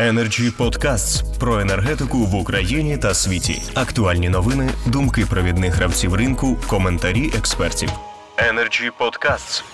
[0.00, 3.62] Energy Podcasts про енергетику в Україні та світі.
[3.74, 7.90] Актуальні новини, думки провідних гравців ринку, коментарі експертів.
[8.36, 9.64] Energy Podcasts.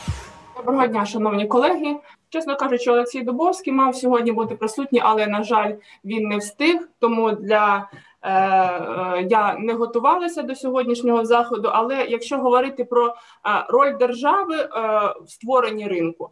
[0.57, 1.97] Доброго дня, шановні колеги.
[2.31, 5.73] Чесно кажучи, Олексій Дубовський мав сьогодні бути присутній, але на жаль,
[6.05, 6.89] він не встиг.
[7.01, 7.89] Тому для
[9.29, 13.13] я не готувалася до сьогоднішнього заходу, але якщо говорити про е,
[13.69, 14.57] роль держави
[15.25, 16.31] в створенні ринку,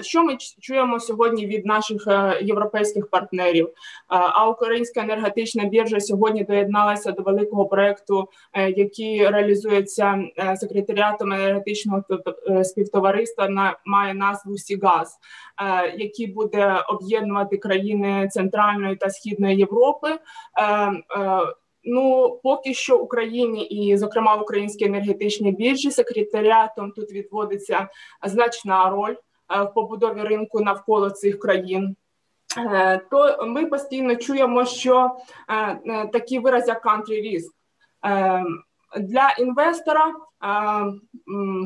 [0.00, 2.06] що ми чуємо сьогодні від наших
[2.42, 3.68] європейських партнерів?
[4.08, 8.28] А українська енергетична біржа сьогодні доєдналася до великого проекту,
[8.76, 10.24] який реалізується
[10.56, 12.04] секретаріатом енергетичного
[12.64, 15.18] співтовариства на має назву Сігаз,
[15.96, 20.08] який буде об'єднувати країни Центральної та Східної Європи.
[21.84, 27.88] Ну, поки що Україні і, зокрема, українській енергетичній біржі секретаріатом тут відводиться
[28.22, 31.96] значна роль е, в побудові ринку навколо цих країн.
[32.58, 35.10] Е, то ми постійно чуємо, що
[35.50, 37.50] е, такий вираз як country risk
[39.00, 40.12] для інвестора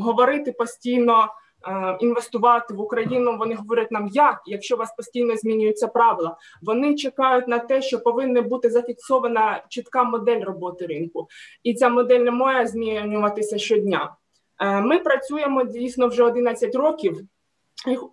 [0.00, 1.28] говорити постійно.
[1.66, 3.36] Е, інвестувати в Україну.
[3.38, 6.36] Вони говорять нам, як якщо у вас постійно змінюються правила.
[6.62, 11.28] Вони чекають на те, що повинна бути зафіксована чітка модель роботи ринку,
[11.62, 14.16] і ця модель не має змінюватися щодня.
[14.60, 17.20] Е, ми працюємо дійсно вже 11 років.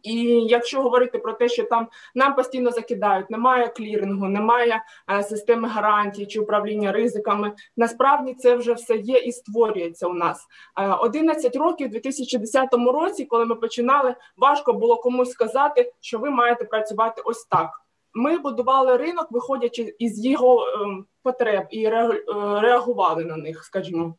[0.04, 0.14] І
[0.50, 6.26] якщо говорити про те, що там нам постійно закидають, немає клірингу, немає е, системи гарантій
[6.26, 7.54] чи управління ризиками.
[7.78, 10.48] Насправді це вже все є і створюється у нас.
[10.80, 16.30] Е, 11 років, у 2010 році, коли ми починали, важко було комусь сказати, що ви
[16.30, 17.82] маєте працювати ось так.
[18.14, 22.22] Ми будували ринок, виходячи із його е, потреб і е,
[22.62, 24.16] реагували на них, скажімо.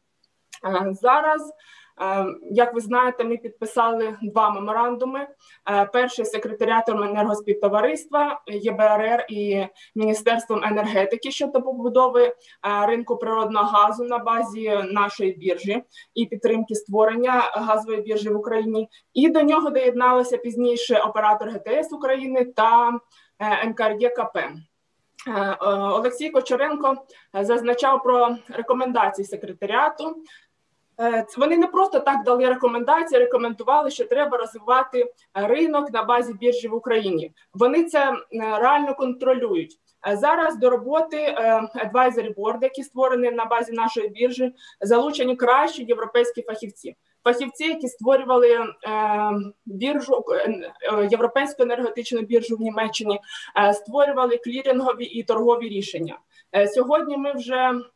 [0.64, 1.52] Е, зараз.
[2.00, 5.26] Е, як ви знаєте, ми підписали два меморандуми:
[5.70, 12.34] е, перший секретаріатом енергоспівтовариства ЄБРР і Міністерством енергетики щодо побудови е,
[12.86, 15.82] ринку природного газу на базі нашої біржі
[16.14, 18.88] і підтримки створення газової біржі в Україні.
[19.14, 22.98] І до нього доєдналися пізніше оператор ГТС України та
[23.66, 24.38] НКРЄКП.
[25.60, 26.94] Олексій Кочеренко
[27.42, 30.45] зазначав про рекомендації секретаріату Е,
[31.36, 36.68] вони не просто так дали рекомендації, рекомендували, що треба розвивати е, ринок на базі біржі
[36.68, 37.32] в Україні.
[37.54, 39.78] Вони це е, реально контролюють.
[40.12, 41.16] Зараз до роботи
[41.84, 46.96] advisory board, які створені на базі нашої біржі, залучені кращі європейські фахівці.
[47.24, 48.58] Фахівці, які створювали
[49.66, 50.24] біржу
[51.10, 53.20] європейську енергетичну біржу в Німеччині,
[53.72, 56.18] створювали клірингові і торгові рішення.
[56.74, 57.95] Сьогодні ми вже Е,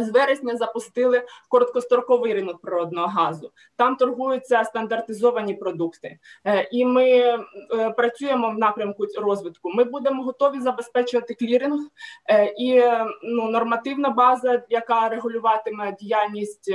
[0.00, 3.52] з вересня запустили короткостроковий ринок природного газу.
[3.76, 7.38] Там торгуються стандартизовані продукти, е, і ми е,
[7.96, 9.70] працюємо в напрямку розвитку.
[9.70, 11.80] Ми будемо готові забезпечувати кліринг
[12.58, 12.82] і
[13.22, 16.72] ну, нормативна база, яка регулюватиме діяльність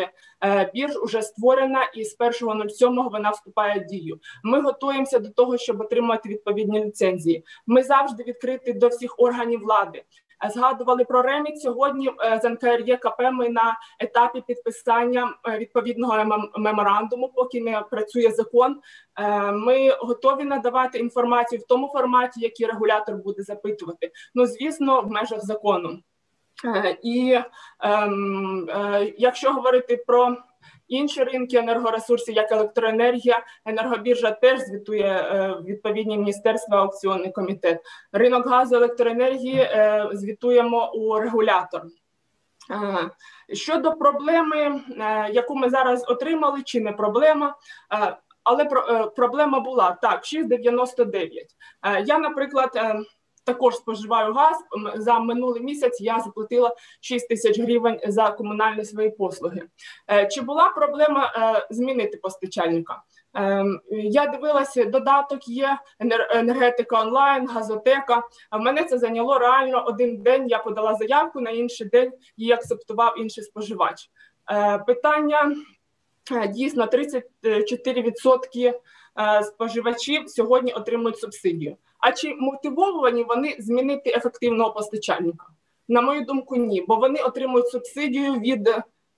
[0.73, 4.19] бірж, уже створена, і з 1.07 вона вступає в дію.
[4.43, 7.43] Ми готуємося до того, щоб отримати відповідні ліцензії.
[7.67, 10.03] Ми завжди відкриті до всіх органів влади.
[10.49, 12.09] Згадували про реміт сьогодні.
[12.25, 18.79] Е, з НКРЄКП ми на етапі підписання е, відповідного меморандуму, поки не працює закон.
[19.19, 24.11] Е, ми готові надавати інформацію в тому форматі, який регулятор буде запитувати.
[24.35, 25.99] Ну звісно, в межах закону.
[27.03, 27.39] І
[27.79, 30.37] ем, е, якщо говорити про
[30.87, 37.81] Інші ринки енергоресурсів, як електроенергія, енергобіржа теж звітує е, відповідні міністерства аукціонний комітет.
[38.11, 41.81] Ринок газу електроенергії е, звітуємо у регулятор.
[42.71, 43.09] Е,
[43.55, 44.81] щодо проблеми,
[45.31, 47.55] яку ми зараз отримали, чи не проблема,
[48.43, 48.65] але
[49.15, 51.29] проблема була так: 6,99.
[52.05, 52.79] Я, наприклад,
[53.47, 54.57] також споживаю газ.
[54.95, 59.61] За минулий місяць я заплатила 6 тисяч гривень за комунальні свої послуги.
[60.11, 63.01] Е, чи була проблема е, змінити постачальника?
[63.33, 65.77] Ем, я дивилася, додаток є
[66.29, 68.23] енергетика онлайн, газотека.
[68.49, 70.47] А мене це зайняло реально один день.
[70.47, 74.09] Я подала заявку на інший день її акцептував інший споживач.
[74.51, 75.55] Е, питання
[76.49, 78.73] дійсно 34%
[79.43, 81.77] споживачів сьогодні отримують субсидію.
[81.97, 85.45] А чи мотивовані вони змінити ефективного постачальника?
[85.87, 88.69] На мою думку, ні, бо вони отримують субсидію від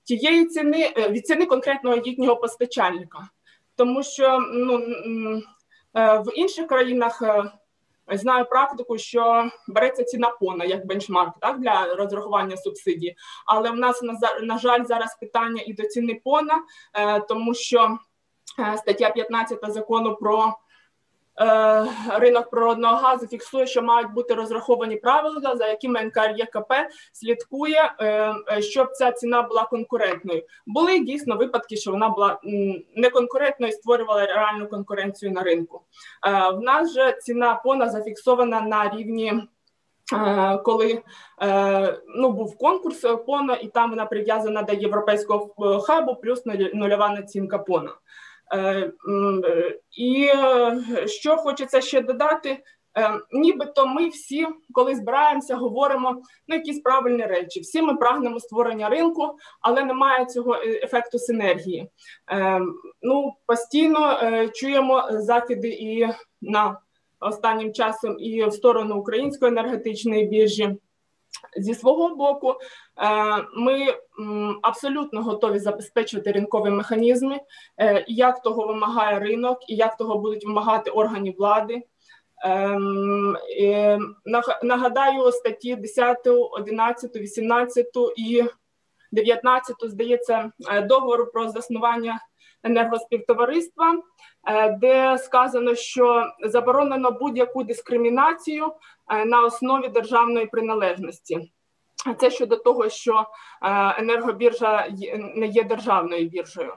[0.03, 3.29] тієї ціни, е, від ціни конкретного їхнього постачальника,
[3.75, 4.83] тому що ну
[5.95, 7.51] е, в інших країнах е,
[8.17, 13.15] знаю практику, що береться ціна пона як бенчмарк так для розрахування субсидій.
[13.45, 14.01] Але в нас
[14.41, 16.55] на жаль зараз питання і до ціни пона,
[17.27, 17.97] тому що
[18.77, 20.53] стаття 15 закону про
[22.19, 26.73] ринок природного газу фіксує, що мають бути розраховані правила, за якими НКРЄКП
[27.13, 30.43] слідкує, е, е, щоб ця ціна була конкурентною.
[30.65, 32.39] Були дійсно випадки, що вона була
[32.95, 35.81] неконкурентною і створювала реальну конкуренцію на ринку.
[36.27, 39.33] Е, В нас же ціна пона зафіксована на рівні.
[40.13, 41.01] е, Коли
[41.41, 46.45] е, ну був конкурс е, пона, і там вона прив'язана до європейського е, хабу, плюс
[46.45, 47.91] нуль- нульова націнка пона.
[48.53, 52.63] Е, е, І е, що хочеться ще додати,
[53.31, 57.59] нібито ми всі, коли збираємося, говоримо ну, якісь правильні речі.
[57.59, 61.89] Всі ми прагнемо створення ринку, але немає цього ефекту синергії.
[63.01, 64.19] Ну, постійно
[64.53, 66.07] чуємо закиди і
[66.41, 66.79] на
[67.19, 70.77] останнім часом і в сторону української енергетичної біржі.
[71.57, 72.57] Зі свого боку, е,
[73.55, 73.85] ми
[74.61, 77.39] абсолютно готові забезпечувати ринкові механізми,
[77.79, 81.81] е, як того вимагає ринок, і як того будуть вимагати органи влади.
[82.43, 83.37] Ем,
[84.63, 86.17] Нагадаю статті 10,
[86.51, 88.43] 11, 18 і
[89.11, 92.19] 19, здається, е, договору про заснування
[92.63, 94.01] енергоспівтовариства,
[94.47, 98.73] е, де сказано, що заборонено будь-яку дискримінацію
[99.11, 101.51] е, на основі державної приналежності.
[102.19, 103.25] Це щодо того, що е,
[103.99, 104.87] енергобіржа
[105.35, 106.73] не є державною біржею.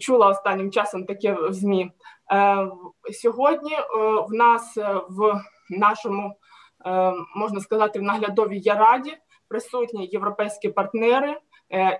[0.00, 1.90] Чула останнім часом таке в ЗМІ.
[3.12, 3.72] Сьогодні
[4.28, 4.76] в нас
[5.08, 5.40] в
[5.70, 6.34] нашому,
[7.36, 9.16] можна сказати, в наглядовій я раді
[9.48, 11.36] присутні європейські партнери,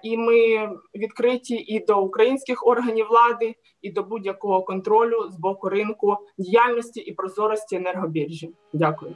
[0.03, 6.17] і ми відкриті і до українських органів влади, і до будь-якого контролю з боку ринку
[6.39, 8.51] діяльності і прозорості енергобіржі.
[8.73, 9.15] Дякую.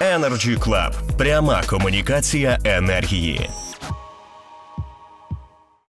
[0.00, 1.18] Energy Club.
[1.18, 3.40] Пряма комунікація енергії.